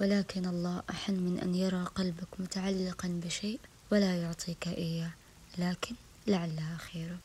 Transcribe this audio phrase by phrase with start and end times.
[0.00, 3.60] ولكن الله أحن من أن يرى قلبك متعلقا بشيء
[3.92, 5.10] ولا يعطيك إياه
[5.58, 5.94] لكن
[6.26, 7.18] لعلها خيره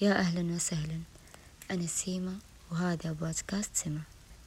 [0.00, 1.00] يا أهلا وسهلا.
[1.70, 2.38] أنا سيما
[2.72, 4.00] وهذا بودكاست سما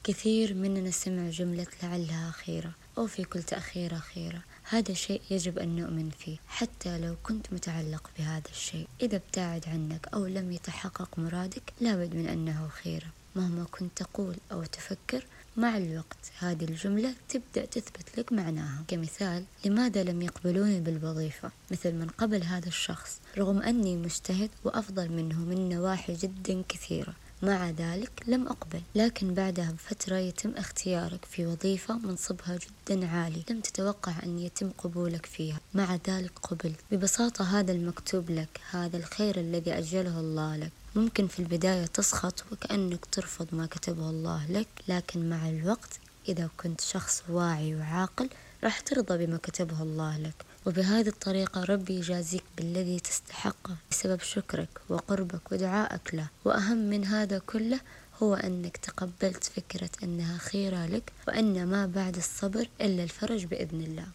[0.04, 5.76] كثير مننا سمع جملة لعلها خيرة أو في كل تأخيرة خيرة هذا شيء يجب أن
[5.76, 8.88] نؤمن فيه حتى لو كنت متعلق بهذا الشيء.
[9.02, 13.06] إذا ابتعد عنك أو لم يتحقق مرادك لابد من أنه خيرة
[13.36, 15.24] مهما كنت تقول أو تفكر
[15.58, 18.84] مع الوقت هذه الجملة تبدأ تثبت لك معناها.
[18.88, 25.38] كمثال لماذا لم يقبلوني بالوظيفة؟ مثل من قبل هذا الشخص رغم أني مجتهد وأفضل منه
[25.38, 27.14] من نواحي جدا كثيرة.
[27.42, 33.60] مع ذلك لم أقبل لكن بعدها بفترة يتم اختيارك في وظيفة منصبها جدا عالي لم
[33.60, 35.60] تتوقع أن يتم قبولك فيها.
[35.74, 36.80] مع ذلك قبلت.
[36.90, 40.72] ببساطة هذا المكتوب لك هذا الخير الذي أجله الله لك.
[40.96, 46.80] ممكن في البداية تسخط وكأنك ترفض ما كتبه الله لك لكن مع الوقت إذا كنت
[46.80, 48.28] شخص واعي وعاقل
[48.64, 50.47] راح ترضى بما كتبه الله لك.
[50.66, 56.28] وبهذه الطريقة ربي يجازيك بالذي تستحقه بسبب شكرك وقربك ودعائك له.
[56.44, 57.80] وأهم من هذا كله
[58.22, 64.06] هو أنك تقبلت فكرة أنها خيرة لك وأن ما بعد الصبر إلا الفرج بإذن الله.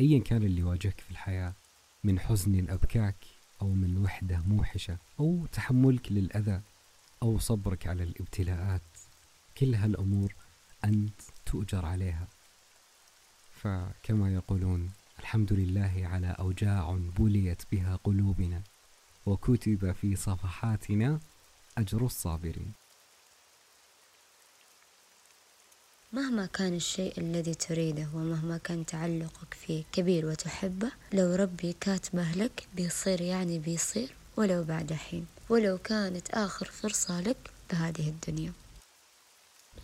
[0.00, 1.52] أيا كان اللي واجهك في الحياة
[2.04, 3.16] من حزن أبكاك
[3.62, 6.60] أو من وحدة موحشة أو تحملك للأذى
[7.22, 8.82] أو صبرك على الابتلاءات
[9.58, 10.34] كل هالأمور
[10.84, 12.28] أنت تؤجر عليها.
[13.62, 14.90] فكما يقولون
[15.26, 18.62] الحمد لله على أوجاع بليت بها قلوبنا
[19.26, 21.20] وكتب في صفحاتنا
[21.78, 22.72] أجر الصابرين.
[26.12, 32.68] مهما كان الشيء الذي تريده ومهما كان تعلقك فيه كبير وتحبه لو ربي كاتبه لك
[32.76, 38.52] بيصير يعني بيصير ولو بعد حين ولو كانت آخر فرصة لك بهذه الدنيا.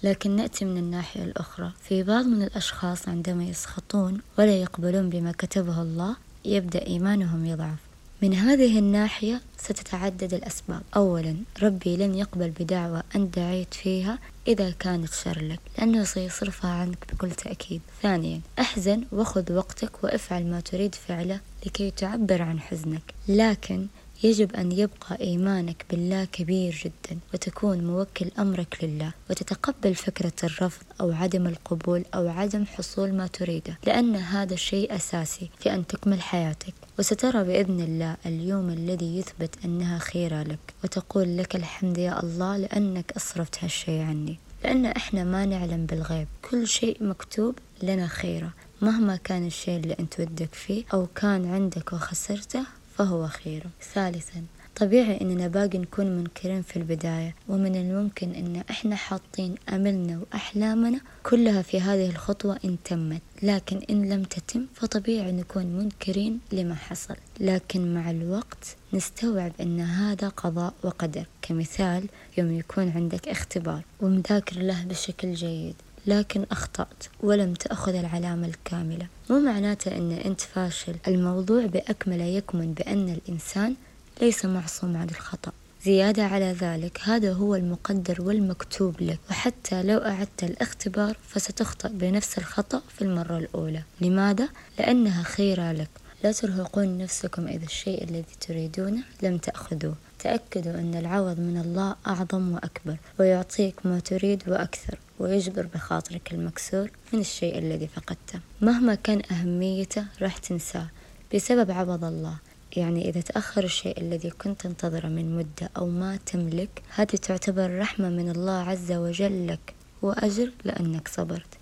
[0.02, 1.72] لكن نأتي من الناحية الأخرى.
[1.82, 7.78] في بعض من الأشخاص عندما يسخطون ولا يقبلون بما كتبه الله يبدأ إيمانهم يضعف.
[8.22, 10.82] من هذه الناحية ستتعدد الأسباب.
[10.96, 14.18] أولا ربي لن يقبل بدعوة أنت دعيت فيها
[14.48, 17.80] إذا كانت شر لك لأنه سيصرفها عنك بكل تأكيد.
[18.02, 23.14] ثانيا أحزن وخذ وقتك وافعل ما تريد فعله لكي تعبر عن حزنك.
[23.28, 23.86] لكن
[24.22, 31.12] يجب أن يبقى إيمانك بالله كبير جدا وتكون موكل أمرك لله وتتقبل فكرة الرفض أو
[31.12, 36.74] عدم القبول أو عدم حصول ما تريده لأن هذا شيء أساسي في أن تكمل حياتك.
[36.98, 43.12] وسترى بإذن الله اليوم الذي يثبت أنها خيرة لك وتقول لك الحمد يا الله لأنك
[43.16, 44.38] أصرفت هالشيء عني.
[44.64, 50.20] لأن إحنا ما نعلم بالغيب كل شيء مكتوب لنا خيرة مهما كان الشيء اللي أنت
[50.20, 52.62] ودك فيه أو كان عندك وخسرته
[53.02, 53.62] فهو خير.
[53.94, 54.44] ثالثا
[54.76, 61.62] طبيعي إننا باقي نكون منكرين في البداية ومن الممكن إن إحنا حاطين أملنا وأحلامنا كلها
[61.62, 63.22] في هذه الخطوة إن تمت.
[63.42, 67.16] لكن إن لم تتم فطبيعي نكون منكرين لما حصل.
[67.40, 71.26] لكن مع الوقت نستوعب أن هذا قضاء وقدر.
[71.42, 72.08] كمثال
[72.38, 75.74] يوم يكون عندك اختبار ومذاكر له بشكل جيد.
[76.06, 79.06] لكن أخطأت ولم تأخذ العلامة الكاملة.
[79.30, 80.94] مو معناته أن أنت فاشل.
[81.08, 83.74] الموضوع بأكمله يكمن بأن الإنسان
[84.20, 85.52] ليس معصوم عن الخطأ.
[85.84, 89.18] زيادة على ذلك هذا هو المقدر والمكتوب لك.
[89.30, 93.82] وحتى لو أعدت الاختبار فستخطأ بنفس الخطأ في المرة الأولى.
[94.00, 94.48] لماذا؟
[94.78, 95.88] لأنها خيرة لك.
[96.24, 99.94] لا ترهقون نفسكم إذا الشيء الذي تريدونه لم تأخذوه.
[100.18, 107.20] تأكدوا أن العوض من الله أعظم وأكبر ويعطيك ما تريد وأكثر ويجبر بخاطرك المكسور من
[107.20, 108.40] الشيء الذي فقدته.
[108.60, 110.86] مهما كان أهميته راح تنساه
[111.34, 112.36] بسبب عوض الله.
[112.76, 118.08] يعني إذا تأخر الشيء الذي كنت تنتظره من مدة أو ما تملك هذه تعتبر رحمة
[118.08, 121.61] من الله عز وجل لك وأجر لأنك صبرت.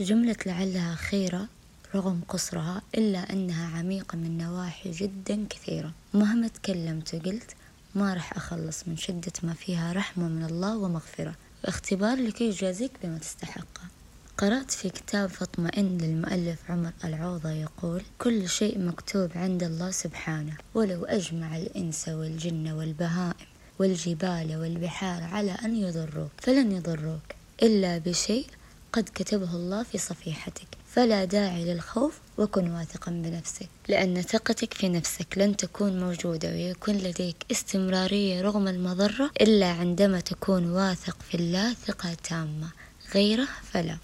[0.00, 1.48] جملة لعلها خيرة
[1.94, 5.92] رغم قصرها إلا أنها عميقة من نواحي جدا كثيرة.
[6.14, 7.50] مهما تكلمت وقلت
[7.94, 11.34] ما راح أخلص من شدة ما فيها رحمة من الله ومغفرة.
[11.64, 13.82] واختبار لكي يجازيك بما تستحقه
[14.38, 21.04] قرأت في كتاب فاطمئن للمؤلف عمر العوضة يقول كل شيء مكتوب عند الله سبحانه ولو
[21.04, 23.46] أجمع الإنس والجن والبهائم
[23.78, 27.22] والجبال والبحار على أن يضروك فلن يضروك
[27.62, 28.46] إلا بشيء
[28.98, 30.66] قد كتبه الله في صفيحتك.
[30.94, 33.68] فلا داعي للخوف وكن واثقا بنفسك.
[33.88, 40.70] لأن ثقتك في نفسك لن تكون موجودة ويكون لديك استمرارية رغم المضرة إلا عندما تكون
[40.70, 42.70] واثق في الله ثقة تامة.
[43.14, 43.98] غيره فلا.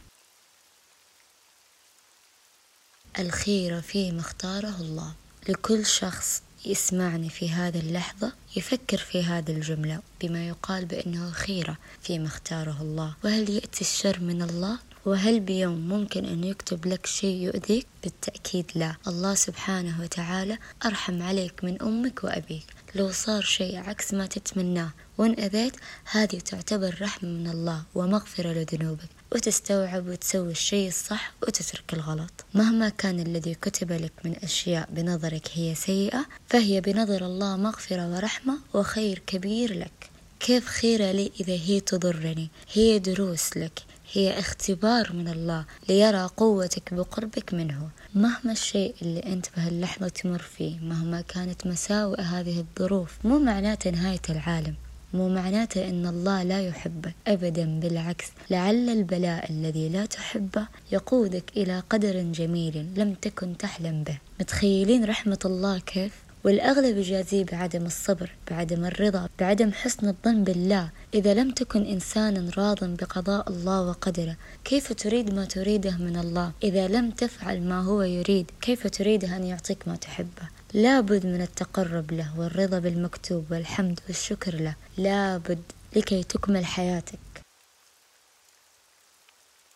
[3.19, 5.12] الخير فيما اختاره الله.
[5.49, 12.27] لكل شخص يسمعني في هذه اللحظة يفكر في هذه الجملة بما يقال بأنه خيرة فيما
[12.27, 13.15] اختاره الله.
[13.25, 18.97] وهل يأتي الشر من الله؟ وهل بيوم ممكن أن يكتب لك شيء يؤذيك؟ بالتأكيد لا.
[19.07, 22.67] الله سبحانه وتعالى أرحم عليك من أمك وأبيك.
[22.95, 25.77] لو صار شيء عكس ما تتمناه وإن أذيت
[26.11, 29.09] هذه تعتبر رحمة من الله ومغفرة لذنوبك.
[29.35, 32.45] وتستوعب وتسوي الشيء الصح وتترك الغلط.
[32.55, 38.59] مهما كان الذي كتب لك من أشياء بنظرك هي سيئة فهي بنظر الله مغفرة ورحمة
[38.75, 40.11] وخير كبير لك.
[40.41, 43.83] كيف خيرة لي إذا هي تضرني؟ هي دروس لك.
[44.13, 47.89] هي اختبار من الله ليرى قوتك بقربك منه.
[48.15, 54.23] مهما الشيء اللي أنت بهاللحظة تمر فيه مهما كانت مساوئ هذه الظروف مو معناته نهاية
[54.31, 54.75] العالم.
[55.15, 57.15] مو معناته أن الله لا يحبك.
[57.27, 58.27] أبدا بالعكس.
[58.51, 64.19] لعل البلاء الذي لا تحبه يقودك إلى قدر جميل لم تكن تحلم به.
[64.41, 66.13] متخيلين رحمة الله كيف؟
[66.45, 70.91] والأغلب يجازيه بعدم الصبر بعدم الرضا بعدم حسن الظن بالله.
[71.15, 76.89] إذا لم تكن إنسانا راض بقضاء الله وقدره كيف تريد ما تريده من الله؟ إذا
[76.89, 82.38] لم تفعل ما هو يريد كيف تريده أن يعطيك ما تحبه؟ لابد من التقرب له
[82.41, 84.75] والرضا بالمكتوب والحمد والشكر له.
[84.99, 85.62] لابد
[85.97, 87.19] لكي تكمل حياتك.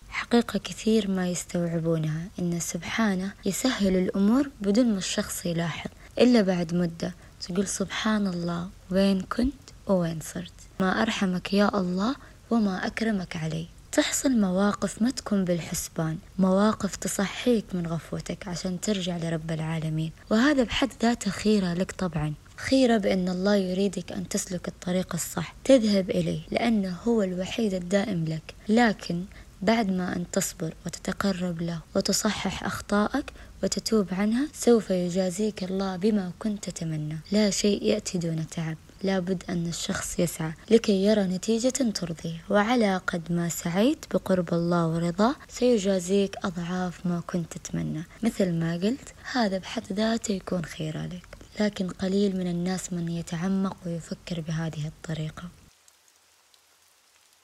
[0.09, 5.91] حقيقة كثير ما يستوعبونها إن سبحانه يسهل الأمور بدون ما الشخص يلاحظ.
[6.19, 9.53] إلا بعد مدة تقول سبحان الله وين كنت
[9.87, 12.17] ووين صرت؟ ما أرحمك يا الله
[12.51, 19.51] وما أكرمك علي تحصل مواقف ما تكون بالحسبان مواقف تصحيك من غفوتك عشان ترجع لرب
[19.51, 20.13] العالمين.
[20.31, 22.35] وهذا بحد ذاته خيرة لك طبعا.
[22.57, 25.55] خيرة بأن الله يريدك أن تسلك الطريق الصح.
[25.65, 28.55] تذهب إليه لأنه هو الوحيد الدائم لك.
[28.69, 29.25] لكن
[29.63, 33.33] بعد ما أن تصبر وتتقرب له وتصحح أخطائك
[33.63, 37.19] وتتوب عنها سوف يجازيك الله بما كنت تتمنى.
[37.33, 38.77] لا شيء يأتي دون تعب.
[39.03, 42.45] لابد أن الشخص يسعى لكي يرى نتيجة ترضيه.
[42.51, 49.15] وعلى قد ما سعيت بقرب الله ورضاه سيجازيك أضعاف ما كنت تتمنى مثل ما قلت
[49.33, 51.27] هذا بحد ذاته يكون خير لك.
[51.61, 55.45] لكن قليل من الناس من يتعمق ويفكر بهذه الطريقة.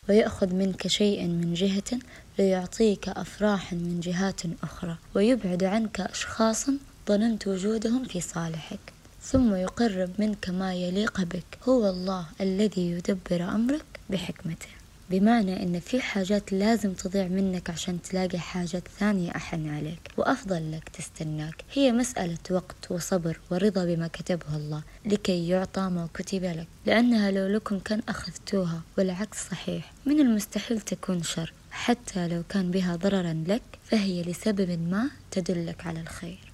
[0.08, 1.98] ويأخذ منك شيئا من جهة
[2.38, 4.96] ليعطيك أفراحا من جهات أخرى.
[5.14, 6.78] ويبعد عنك أشخاصا
[7.08, 8.93] ظننت وجودهم في صالحك.
[9.24, 11.58] ثم يقرب منك ما يليق بك.
[11.68, 14.68] هو الله الذي يدبر أمرك بحكمته.
[15.10, 20.88] بمعنى إن في حاجات لازم تضيع منك عشان تلاقي حاجات ثانية أحن عليك وأفضل لك
[20.88, 21.64] تستناك.
[21.72, 26.66] هي مسألة وقت وصبر ورضا بما كتبه الله لكي يعطى ما كتب لك.
[26.86, 29.92] لأنها لو لكم كان أخذتوها والعكس صحيح.
[30.06, 31.52] من المستحيل تكون شر.
[31.70, 36.53] حتى لو كان بها ضررا لك فهي لسبب ما تدلك على الخير.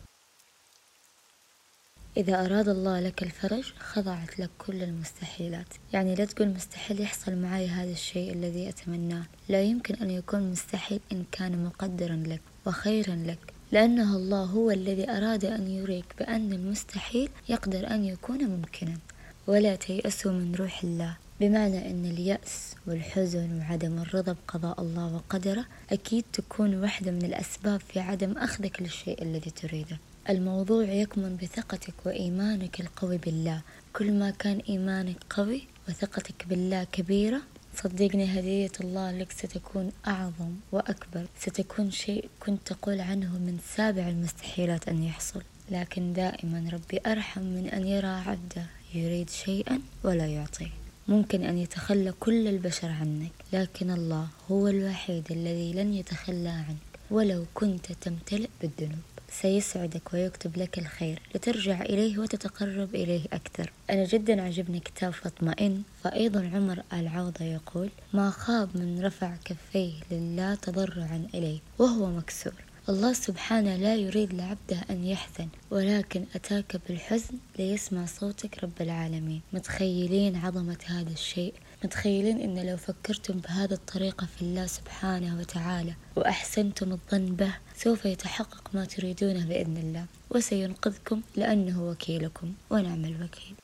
[2.17, 5.67] إذا أراد الله لك الفرج خضعت لك كل المستحيلات.
[5.93, 9.25] يعني لا تقول مستحيل يحصل معي هذا الشيء الذي أتمناه.
[9.49, 13.39] لا يمكن أن يكون مستحيل إن كان مقدرا لك وخيرا لك
[13.73, 18.99] لأنه الله هو الذي أراد أن يريك بأن المستحيل يقدر أن يكون ممكنا.
[19.47, 21.17] ولا تيأسوا من روح الله.
[21.41, 28.01] بمعنى أن اليأس والحزن وعدم الرضا بقضاء الله وقدره أكيد تكون واحدة من الأسباب في
[28.01, 29.99] عدم أخذك للشيء الذي تريده.
[30.29, 33.61] الموضوع يكمن بثقتك وإيمانك القوي بالله.
[33.93, 37.41] كل ما كان إيمانك قوي وثقتك بالله كبيرة
[37.77, 41.27] صدقني هدية الله لك ستكون أعظم وأكبر.
[41.39, 45.43] ستكون شيء كنت تقول عنه من سابع المستحيلات أن يحصل.
[45.71, 50.71] لكن دائما ربي أرحم من أن يرى عبده يريد شيئا ولا يعطيه.
[51.09, 56.77] ممكن أن يتخلى كل البشر عنك لكن الله هو الوحيد الذي لن يتخلى عنك
[57.11, 58.99] ولو كنت تمتلئ بالذنوب.
[59.31, 61.23] سيسعدك ويكتب لك الخير.
[61.35, 63.73] لترجع إليه وتتقرب إليه أكثر.
[63.91, 70.55] أنا جدا عجبني كتاب فاطمئن فأيضا عمر العوضة يقول ما خاب من رفع كفيه لله
[70.55, 71.59] تضرعا إليه.
[71.79, 72.53] وهو مكسور.
[72.89, 79.41] الله سبحانه لا يريد لعبده أن يحزن ولكن أتاك بالحزن ليسمع صوتك رب العالمين.
[79.53, 86.93] متخيلين عظمة هذا الشيء؟ متخيلين إن لو فكرتم بهذه الطريقة في الله سبحانه وتعالى وأحسنتم
[86.93, 90.07] الظن به سوف يتحقق ما تريدونه بإذن الله.
[90.31, 93.55] وسينقذكم لأنه وكيلكم ونعم الوكيل.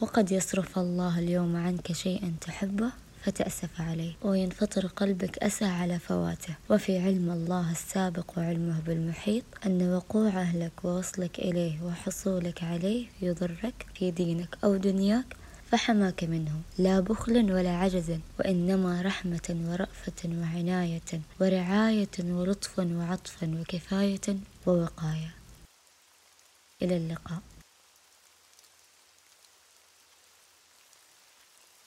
[0.00, 2.90] وقد يصرف الله اليوم عنك شيئا تحبه
[3.24, 6.54] فتأسف عليه وينفطر قلبك أسى على فواته.
[6.70, 14.10] وفي علم الله السابق وعلمه بالمحيط أن وقوعه لك ووصلك إليه وحصولك عليه يضرك في
[14.10, 15.41] دينك أو دنياك
[15.72, 16.60] فحماك منه.
[16.78, 24.36] لا بخل ولا عجز وإنما رحمة ورأفة وعناية ورعاية ولطف وعطف وكفاية
[24.66, 25.34] ووقاية.
[26.82, 27.38] إلى اللقاء.